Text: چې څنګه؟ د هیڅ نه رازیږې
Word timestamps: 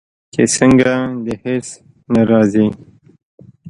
چې 0.33 0.43
څنګه؟ 0.55 0.93
د 1.25 1.27
هیڅ 1.43 1.67
نه 2.13 2.21
رازیږې 2.29 2.69